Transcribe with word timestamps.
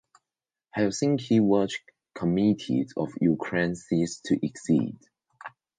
Helsinki 0.75 1.39
Watch 1.39 1.83
Committee 2.15 2.87
of 2.97 3.11
Ukraine 3.21 3.75
ceased 3.75 4.23
to 4.23 4.39
exist. 4.43 5.07